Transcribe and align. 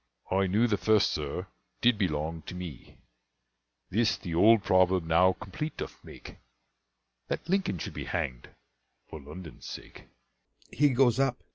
LINCOLN. 0.31 0.41
I 0.41 0.47
knew 0.47 0.65
the 0.65 0.77
first, 0.77 1.11
sir, 1.11 1.45
did 1.79 1.99
belong 1.99 2.41
to 2.47 2.55
me: 2.55 2.97
This 3.91 4.17
the 4.17 4.33
old 4.33 4.63
proverb 4.63 5.03
now 5.03 5.33
complete 5.33 5.77
doth 5.77 6.03
make, 6.03 6.37
That 7.27 7.47
Lincoln 7.47 7.77
should 7.77 7.93
be 7.93 8.05
hanged 8.05 8.49
for 9.07 9.21
London's 9.21 9.67
sake. 9.67 10.05